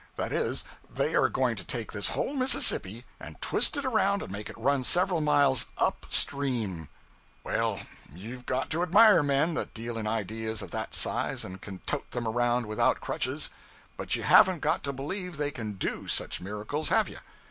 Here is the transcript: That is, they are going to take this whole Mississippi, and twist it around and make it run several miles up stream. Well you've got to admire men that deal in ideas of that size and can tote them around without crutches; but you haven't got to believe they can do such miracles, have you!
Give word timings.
That 0.15 0.31
is, 0.33 0.63
they 0.89 1.13
are 1.13 1.29
going 1.29 1.55
to 1.57 1.63
take 1.63 1.91
this 1.91 2.09
whole 2.09 2.33
Mississippi, 2.33 3.05
and 3.19 3.39
twist 3.39 3.77
it 3.77 3.85
around 3.85 4.23
and 4.23 4.31
make 4.31 4.49
it 4.49 4.57
run 4.57 4.83
several 4.83 5.21
miles 5.21 5.67
up 5.77 6.07
stream. 6.09 6.89
Well 7.43 7.81
you've 8.11 8.47
got 8.47 8.71
to 8.71 8.81
admire 8.81 9.21
men 9.21 9.53
that 9.53 9.75
deal 9.75 9.99
in 9.99 10.07
ideas 10.07 10.63
of 10.63 10.71
that 10.71 10.95
size 10.95 11.45
and 11.45 11.61
can 11.61 11.81
tote 11.85 12.09
them 12.09 12.27
around 12.27 12.65
without 12.65 12.99
crutches; 12.99 13.51
but 13.95 14.15
you 14.15 14.23
haven't 14.23 14.61
got 14.61 14.83
to 14.85 14.91
believe 14.91 15.37
they 15.37 15.51
can 15.51 15.73
do 15.73 16.07
such 16.07 16.41
miracles, 16.41 16.89
have 16.89 17.07
you! 17.07 17.19